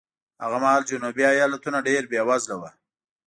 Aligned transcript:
هغه 0.43 0.57
مهال 0.63 0.83
جنوبي 0.91 1.23
ایالتونه 1.33 1.79
ډېر 1.87 2.01
بېوزله 2.11 2.55
وو. 2.59 2.69